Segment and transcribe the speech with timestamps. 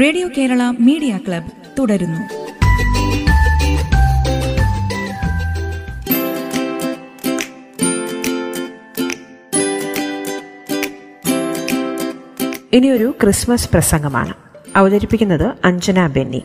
[0.00, 2.44] Radio Kerala media club തുടരുന്നു.
[12.72, 14.34] ഇനിയൊരു Christmas പ്രസംഗമാണ്.
[14.76, 16.42] അവതരിപ്പിക്കുന്നത് അഞ്ജന ബെന്നി.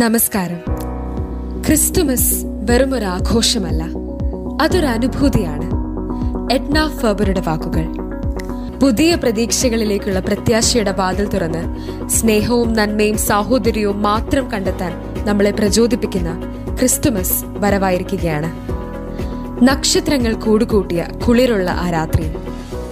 [0.00, 0.71] നമസ്കാരം.
[1.66, 3.82] ക്രിസ്തുമസ് വെറും ഒരു ആഘോഷമല്ല
[4.62, 5.70] അതൊരു അനുഭൂതിയാണ്
[6.52, 7.86] എഡ്ന ഫെബറുടെ വാക്കുകൾ.
[8.78, 11.62] പുതിയ പ്രതീക്ഷകളിലേക്കുള്ള പ്രത്യാശയുടെ വാതിൽ തുറന്ന്
[12.08, 14.92] സ്നേഹവും നന്മയും സാഹോദര്യവും മാത്രം കണ്ടെത്താൻ
[15.26, 16.42] നമ്മളെ പ്രചോദിപ്പിക്കുന്ന
[16.78, 18.52] ക്രിസ്തുമസ് വരവായിരിക്കുകയാണ്.
[19.62, 22.32] നക്ഷത്രങ്ങൾ കൂടുകൂട്ടിയ കുളിരുള്ള ആ രാത്രി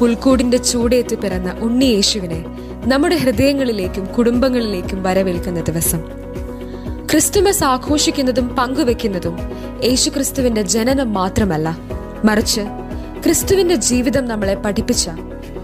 [0.00, 2.44] പുൽക്കൂടിന്റെ ചൂടേറ്റ് പിറന്ന ഉണ്ണിയേശുവിനെ
[2.86, 6.19] നമ്മുടെ ഹൃദയങ്ങളിലേക്കും കുടുംബങ്ങളിലേക്കും വരവേൽക്കുന്ന ദിവസം.
[7.10, 9.36] ക്രിസ്തുമസ് ആഘോഷിക്കുന്നതും പങ്കുവെക്കുന്നതും
[9.84, 11.78] യേശുക്രിസ്തുവിന്റെ ജനനം മാത്രമല്ല.
[12.24, 12.60] മറിച്ച്
[13.24, 15.10] ക്രിസ്തുവിന്റെ ജീവിതം നമ്മളെ പഠിപ്പിച്ച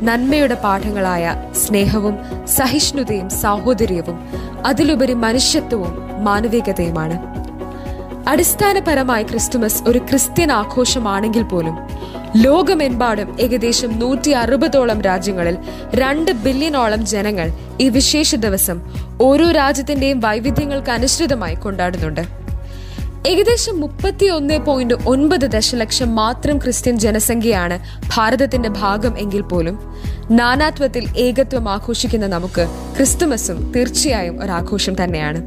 [0.03, 4.19] നന്മയുടെ പാഠങ്ങളായ സ്നേഹവും സഹിഷ്ണുതയും സാഹോദര്യവും
[4.67, 7.17] അതിലുപരി മനുഷ്യത്വവും മാനവികതയുമാണ്.
[8.29, 11.77] അടിസ്ഥാനപരമായി ക്രിസ്തുമസ് ഒരു ക്രിസ്ത്യൻ ആഘോഷമാണെങ്കിൽ പോലും
[12.45, 15.57] ലോകമെമ്പാടും ഏകദേശം നൂറ്റി അറുപതോളം രാജ്യങ്ങളിൽ
[15.95, 17.49] രണ്ട് ബില്യണോളം ജനങ്ങൾ
[17.81, 18.79] ഈ വിശേഷ ദിവസം
[19.21, 22.46] ഓരോ രാജ്യത്തിന്റെയും വൈവിധ്യങ്ങൾക്ക് അനുസൃതമായി കൊണ്ടാടുന്നുണ്ട്.
[23.27, 27.79] ഏകദേശം മുപ്പത്തി ഒന്ന് പോയിന്റ് ഒൻപത് ദശലക്ഷം മാത്രം ക്രിസ്ത്യൻ ജനസംഖ്യയാണ്
[28.15, 29.77] ഭാരതത്തിന്റെ ഭാഗം എങ്കിൽ പോലും.
[30.31, 32.67] നാനാത്വത്തിൽ ഏകത്വം ആഘോഷിക്കുന്ന നമുക്ക്
[32.97, 35.41] ക്രിസ്തുമസും തീർച്ചയായും ഒരു ആഘോഷം തന്നെയാണ്.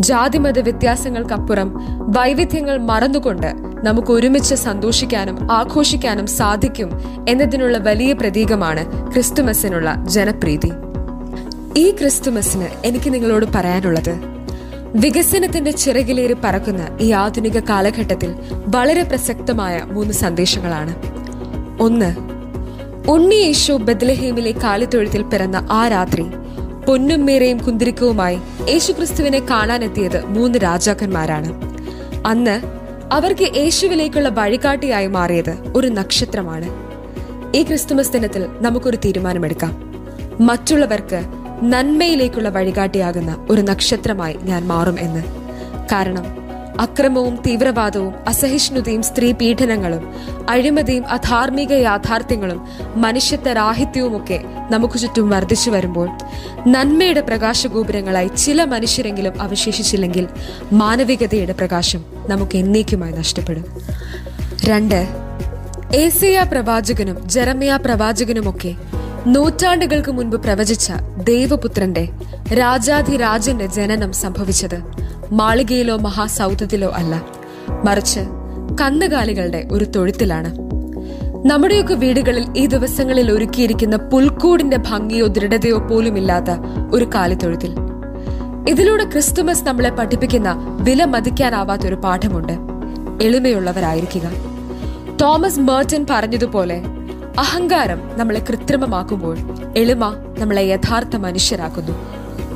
[0.00, 1.68] ജാതിമത വ്യത്യാസങ്ങൾക്കപ്പുറം
[2.16, 3.50] വൈവിധ്യങ്ങൾ മറന്നുകൊണ്ട്
[3.84, 6.92] നമുക്ക് ഒരുമിച്ച് സന്തോഷിക്കാനും ആഘോഷിക്കാനും സാധിക്കും
[7.28, 10.72] എന്നതിനുള്ള വലിയ പ്രതീകമാണ് ക്രിസ്തുമസിനുള്ള ജനപ്രീതി.
[11.76, 14.14] ഈ ക്രിസ്തുമസിന് എനിക്ക് നിങ്ങളോട് പറയാനുള്ളത്
[14.94, 20.94] വികസനത്തിന്റെ ചിറകിലേറി പറക്കുന്ന ഈ ആധുനിക കാലഘട്ടത്തിൽ വളരെ പ്രസക്തമായ മൂന്ന് സന്ദേശങ്ങളാണ്.
[21.82, 22.16] ഒന്ന്
[23.10, 26.24] ഉണ്ണി യേശു ബദ്ലഹേമിലെ കാലിത്തൊഴുത്തിൽ പിറന്ന ആ രാത്രി
[26.88, 28.38] പൊന്നും മേരയും കുന്തിരിക്കവുമായി
[28.68, 31.60] യേശുക്രിസ്തുവിനെ കാണാനെത്തിയത് മൂന്ന് രാജാക്കന്മാരാണ്.
[32.26, 32.60] അന്ന്
[33.12, 36.68] അവർക്ക് യേശുവിലേക്കുള്ള വഴികാട്ടിയായി മാറിയത് ഒരു നക്ഷത്രമാണ്.
[37.56, 39.92] ഈ ക്രിസ്തുമസ് ദിനത്തിൽ നമുക്കൊരു തീരുമാനമെടുക്കാം.
[40.40, 45.22] മറ്റുള്ളവർക്ക് നന്മയിലേക്കുള്ള വഴികാട്ടിയാകുന്ന ഒരു നക്ഷത്രമായി ഞാൻ മാറും എന്ന്.
[45.92, 46.42] കാരണം
[46.80, 50.14] അക്രമവും തീവ്രവാദവും അസഹിഷ്ണുതയും സ്ത്രീ പീഡനങ്ങളും
[50.48, 56.08] അഴിമതിയും അധാർമിക യാഥാർത്ഥ്യങ്ങളും മനുഷ്യത്വരാഹിത്യവുമൊക്കെ നമുക്ക് ചുറ്റും വർദ്ധിച്ചു വരുമ്പോൾ
[56.66, 60.28] നന്മയുടെ പ്രകാശഗോപുരങ്ങളായി ചില മനുഷ്യരെങ്കിലും അവശേഷിച്ചില്ലെങ്കിൽ
[60.72, 63.64] മാനവികതയുടെ പ്രകാശം നമുക്ക് എന്നേക്കുമായി നഷ്ടപ്പെടും.
[64.64, 65.08] രണ്ട്
[65.94, 68.74] ഏസയ പ്രവാചകനും ജെറമിയ പ്രവാചകനുമൊക്കെ
[69.26, 70.92] നൂറ്റാണ്ടുകൾക്ക് മുൻപ് പ്രവചിച്ച
[71.24, 72.08] ദൈവപുത്രന്റെ
[72.54, 74.82] രാജാധിരാജന്റെ ജനനം സംഭവിച്ചത്
[75.32, 77.22] മാളികയിലോ മഹാസൗധത്തിലോ അല്ല.
[77.84, 78.20] മറിച്ച്
[78.80, 80.54] കന്നുകാലികളുടെ ഒരു തൊഴുത്തിലാണ്.
[81.46, 86.50] നമ്മുടെയൊക്കെ വീടുകളിൽ ഈ ദിവസങ്ങളിൽ ഒരുക്കിയിരിക്കുന്ന പുൽക്കൂടിന്റെ ഭംഗിയോ ദൃഢതയോ പോലുമില്ലാത്ത
[86.92, 87.74] ഒരു കാലിത്തൊഴുത്തിൽ.
[88.68, 92.52] ഇതിലൂടെ ക്രിസ്തുമസ് നമ്മളെ പഠിപ്പിക്കുന്ന വില മതിക്കാനാവാത്ത ഒരു പാഠമുണ്ട്.
[93.24, 94.30] എളിമയുള്ളവരായിരിക്കുക.
[95.22, 96.82] തോമസ് മേർട്ടൻ പറഞ്ഞതുപോലെ
[97.38, 99.36] അഹങ്കാരം നമ്മളെ കൃത്രിമമാക്കുമ്പോൾ
[99.76, 100.04] എളിമ
[100.38, 101.94] നമ്മളെ യഥാർത്ഥ മനുഷ്യരാക്കുന്നു.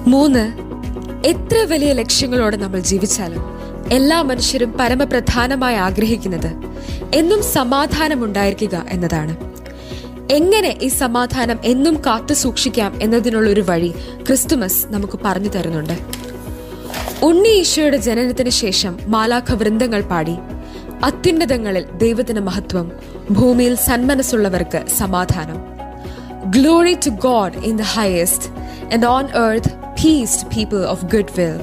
[0.07, 0.43] മൂന്ന്
[1.29, 3.45] എത്ര വലിയ ലക്ഷ്യങ്ങളോടെ നമ്മൾ ജീവിച്ചാലും
[3.93, 6.51] എല്ലാ മനുഷ്യരും പരമപ്രധാനമായി ആഗ്രഹിക്കുന്നത്
[7.15, 9.37] എന്നും സമാധാനം ഉണ്ടായിരിക്കുക എന്നതാണ്.
[10.31, 13.95] എങ്ങനെ ഈ സമാധാനം എന്നും കാത്തു സൂക്ഷിക്കാം എന്നതിനുള്ള ഒരു വഴി
[14.27, 15.97] ക്രിസ്തുമസ് നമുക്ക് പറഞ്ഞു തരുന്നുണ്ട്.
[17.23, 20.39] ഉണ്ണി ഈശോയുടെ ജനനത്തിന് ശേഷം മാലാഖ വൃന്ദങ്ങൾ പാടി
[21.05, 25.77] അത്യുന്നതങ്ങളിൽ ദൈവത്തിന് മഹത്വം ഭൂമിയിൽ സന്മനസ്സുള്ളവർക്ക് സമാധാനം.
[26.51, 28.49] Glory to God in the highest
[28.95, 31.61] and on earth peace people of good will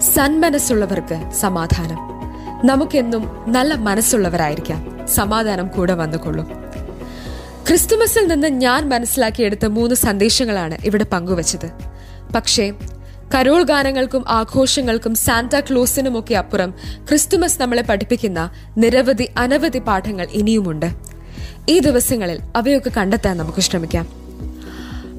[0.00, 1.96] സന്മനസ്സുള്ളവർക്ക് സമാധാനം.
[2.66, 5.08] നമുക്കെന്നും നല്ല മനസ്സുള്ളവരായിരിക്കാം.
[5.08, 6.46] സമാധാനം കൂടെ വന്നുകൊള്ളും.
[7.68, 11.70] ക്രിസ്തുമസിൽ നിന്ന് ഞാൻ മനസ്സിലാക്കിയെടുത്ത മൂന്ന് സന്ദേശങ്ങളാണ് ഇവിടെ പങ്കുവച്ചത്.
[12.34, 12.72] പക്ഷേ
[13.34, 16.74] കരോൾ ഗാനങ്ങൾക്കും ആഘോഷങ്ങൾക്കും സാന്താ ക്ലോസിനുമൊക്കെ അപ്പുറം
[17.08, 20.86] ക്രിസ്തുമസ് നമ്മളെ പഠിപ്പിക്കുന്ന നിരവധി അനവധി പാഠങ്ങൾ ഇനിയുമുണ്ട്.
[21.68, 24.08] ഈ ദിവസങ്ങളിൽ അവയൊക്കെ കണ്ടെത്താൻ നമുക്ക് ശ്രമിക്കാം.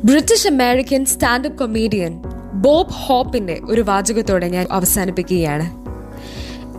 [0.05, 2.23] British American standup comedian
[2.53, 5.87] Bob ഹോപ്പിന്റെ ഒരു വാചകത്തോടെ ഞാൻ അവസാനിപ്പിക്കുകയാണ്.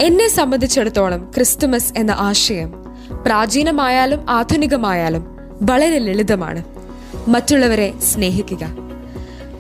[0.03, 2.85] എന്നെ സംബന്ധിച്ചിടത്തോളം ക്രിസ്തുമസ് എന്ന ആശയം
[3.27, 5.27] പ്രാചീനമായാലും ആധുനികമായാലും
[5.63, 6.63] വളരെ ലളിതമാണ്.
[7.29, 8.88] മറ്റുള്ളവരെ സ്നേഹിക്കുക.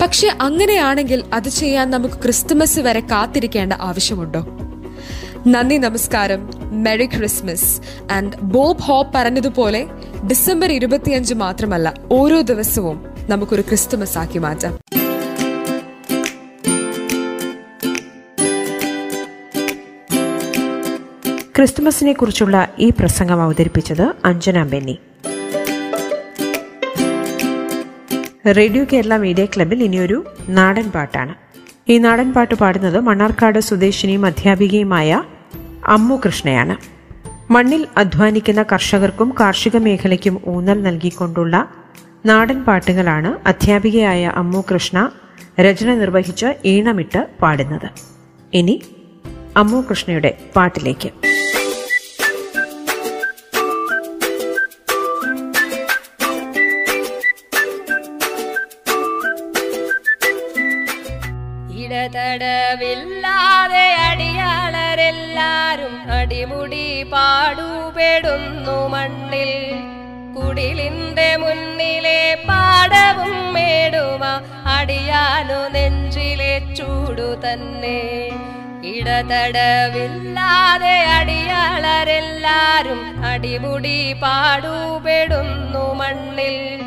[0.00, 4.46] പക്ഷെ അങ്ങനെയാണെങ്കിൽ അത് ചെയ്യാൻ നമുക്ക് ക്രിസ്തുമസ് വരെ കാത്തിരിക്കേണ്ട ആവശ്യമുണ്ടോ?
[5.46, 6.50] നന്ദി നമസ്കാരം.
[6.82, 7.80] Merry Christmas
[8.12, 9.86] and Bob Hope പറഞ്ഞതുപോലെ
[10.28, 14.78] ഡിസംബർ ഇരുപത്തിയഞ്ച് മാത്രമല്ല ഓരോ ദിവസവും നമുക്കൊരു ക്രിസ്തുമസ് ആക്കി മാറ്റാം.
[21.56, 24.98] ക്രിസ്തുമസിനെ കുറിച്ചുള്ള ഈ പ്രസംഗം അവതരിപ്പിച്ചത് അഞ്ജന ബെന്നി.
[28.56, 31.34] റേഡിയോ കേരള മീഡിയ ക്ലബിൽ ഇനിയൊരു നാടൻ പാട്ടാണ്.
[31.88, 35.22] ഈ നാടൻ പാട്ട് പാടുന്നത് മണ്ണാർക്കാട് സ്വദേശിനിയും അധ്യാപികയുമായ
[35.86, 36.76] അമ്മു കൃഷ്ണയാണ്.
[37.52, 41.68] മണ്ണിൽ അധ്വാനിക്കുന്ന കർഷകർക്കും കാർഷിക മേഖലയ്ക്കും ഊന്നൽ നൽകിക്കൊണ്ടുള്ള
[42.26, 45.10] നാടൻ പാട്ടുകളാണ് അധ്യാപികയായ അമ്മു കൃഷ്ണ
[45.60, 47.90] രചന നിർവഹിച്ച് ഈണമിട്ട് പാടുന്നത്.
[48.54, 48.82] ഇനി
[49.56, 51.37] അമ്മു കൃഷ്ണയുടെ പാട്ടിലേക്ക്.
[77.52, 78.30] തന്നെ.
[78.84, 86.82] ഇടതടവില്ലാതെ അടിയാളരെല്ലാരും അടിമുടി പാടുപെടുന്നു മണ്ണിൽ.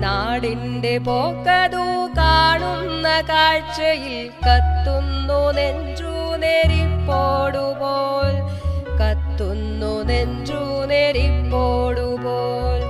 [0.00, 8.34] നാടിന്റെ പോക്കതു കാണുന്ന കാഴ്ചയിൽ കത്തുന്നു നെഞ്ചു നെരിപ്പോടുപോൽ.
[8.98, 12.81] കത്തുന്നു നെഞ്ചു നെരിപ്പോടുപോൽ.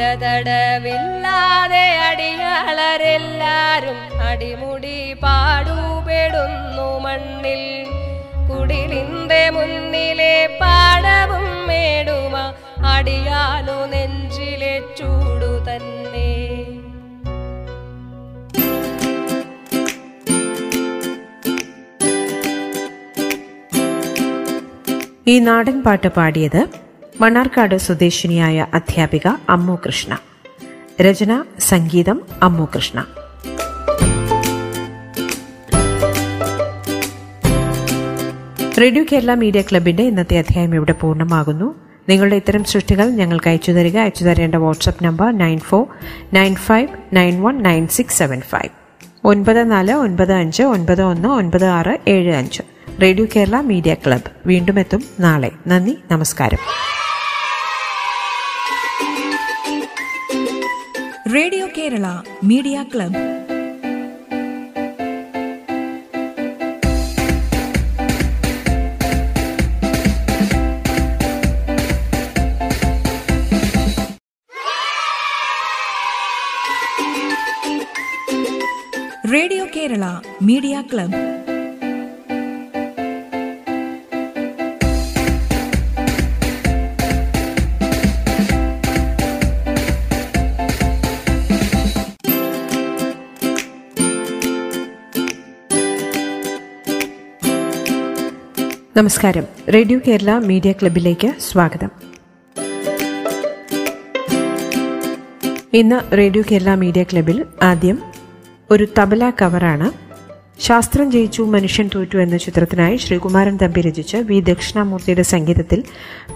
[0.00, 3.98] ഇടതടവില്ലാതെ അടിയാളരെല്ലാരും
[4.28, 7.62] അടിമുടി പാടുപെടുന്നു മണ്ണിൽ.
[8.50, 12.34] കുടിലിന്റെ മുന്നിലെ പാടവും മേടുമ
[12.94, 16.30] അടിയാലു നെഞ്ചിലെ ചൂടു തന്നെ.
[25.28, 26.62] ഈ നാടൻ പാട്ട് പാടിയത്
[27.20, 30.18] മണ്ണാർക്കാട് സ്വദേശിനിയായ അധ്യാപിക അമ്മു കൃഷ്ണ.
[31.02, 33.04] രചന സംഗീതം അമ്മു കൃഷ്ണ.
[38.80, 41.74] റേഡിയോ കേരള മീഡിയ ക്ലബിന്റെ ഇന്നത്തെ അധ്യായം ഇവിടെ പൂർണമാകുന്നു.
[42.08, 43.98] നിങ്ങളുടെ ഇത്തരം സൃഷ്ടികൾ ഞങ്ങൾക്ക് അയച്ചു തരിക.
[43.98, 45.86] അയച്ചു തരേണ്ട WhatsApp number nine four
[46.32, 48.68] nine five nine one nine six seven five.
[49.24, 52.62] ഒൻപത് നാല് ഒൻപത് അഞ്ച് ഒൻപത് ഒന്ന് ഒൻപത് ആറ് ഏഴ് അഞ്ച്.
[53.02, 54.30] Radio Kerala media club.
[54.46, 55.50] വീണ്ടും എത്തും നാളെ.
[55.66, 56.58] നന്ദി നമസ്കാരം.
[61.34, 62.06] Radio Kerala
[62.50, 63.22] media club
[79.32, 80.04] radio Kerala
[80.42, 81.18] media club.
[98.96, 99.44] നമസ്കാരം.
[99.74, 101.90] റേഡിയോ കേരള മീഡിയ ക്ലബിലേക്ക് സ്വാഗതം.
[105.72, 107.98] ഇന്ന് റേഡിയോ കേരള മീഡിയ ക്ലബിൽ ആദ്യം
[108.70, 109.90] ഒരു തബല കവറാണ്.
[110.60, 114.40] ശാസ്ത്രം ജയിച്ചു മനുഷ്യൻ തോറ്റു എന്ന ചിത്രത്തിനായി ശ്രീകുമാരൻ തമ്പി രചിച്ച് വി.
[114.40, 115.84] ദക്ഷിണാമൂർത്തിയുടെ സംഗീതത്തിൽ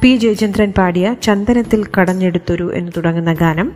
[0.01, 0.17] പി.
[0.17, 3.73] ജയചന്ദ്രൻ പാടിയ ചന്ദനത്തിൽ കടഞ്ഞെടുത്തൊരു എന്ന് തുടങ്ങുന്ന ഗാനം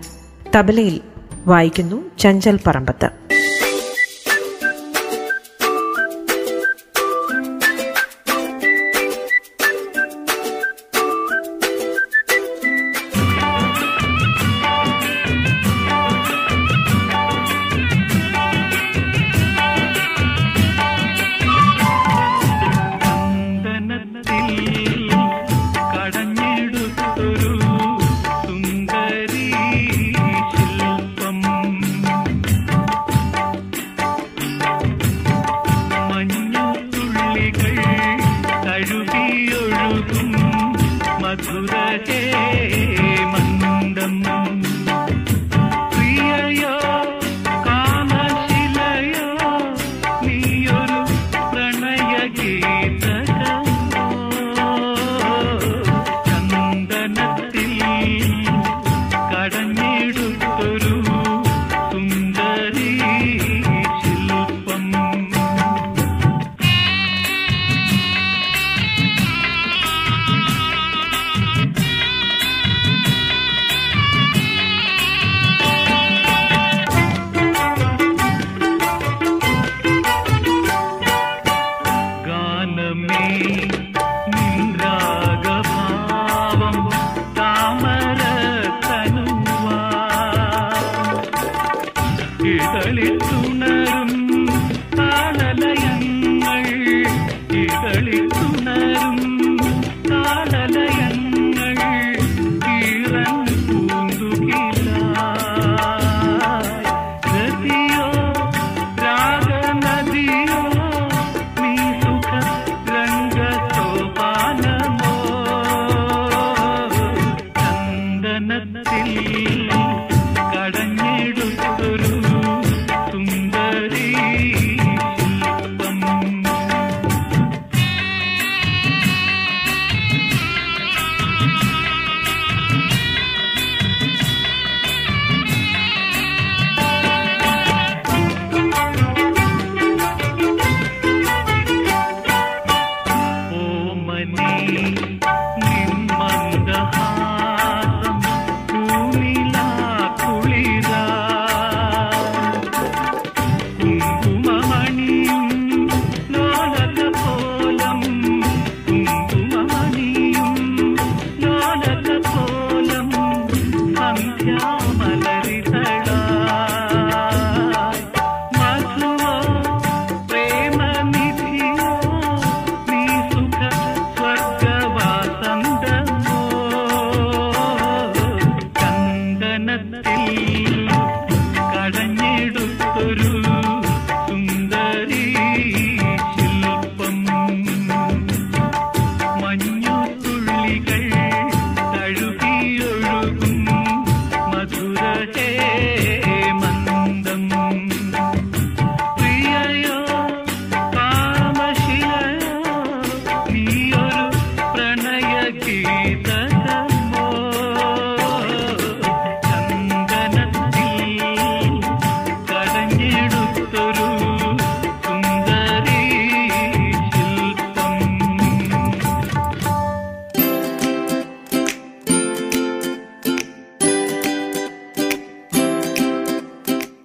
[0.57, 1.01] തബലയിൽ
[1.47, 3.38] വായിക്കുന്നു ചഞ്ചൽ പറമ്പത്ത്.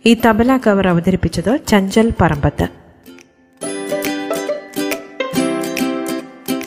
[0.05, 2.65] ഈ തബല കവർ അവതരിപ്പിച്ചത് ചഞ്ചൽ പറമ്പത്ത്.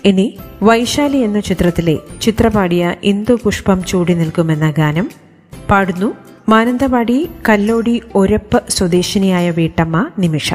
[0.04, 0.26] ഇനി
[0.62, 5.10] വൈശാലി എന്ന ചിത്രത്തിലെ ചിത്രപാടിയ ഇന്ദു പുഷ്പം ചൂടി നിൽക്കുമെന്ന ഗാനം
[5.70, 6.08] പാടുന്നു
[6.48, 10.54] മാനന്തവാടി കല്ലോടി ഒരപ്പ് സ്വദേശിനിയായ വീട്ടമ്മ നിമിഷ.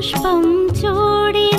[0.00, 0.44] पुष्पं
[0.80, 1.49] चोडि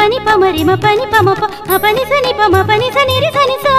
[0.00, 1.28] పని పమరిమ పని పమ
[1.76, 3.74] పని సని పమ పని సని సని సా.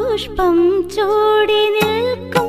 [0.00, 0.56] പുഷ്പം
[0.92, 2.47] ചൂടി നിൽക്കും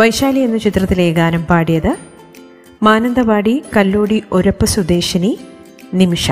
[0.00, 1.96] വൈശാലി എന്ന ചിത്രത്തിലെ ഗാനം പാടിയത്
[2.82, 5.38] മാനന്തവാടി കല്ലോടി ഒരപ്പ് സ്വദേശിനി
[5.94, 6.30] Nimisha.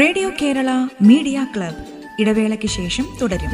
[0.00, 0.70] Radio Kerala
[1.02, 1.76] media club.
[2.20, 3.50] ഇടവേളയ്ക്ക് ശേഷം തുടരും.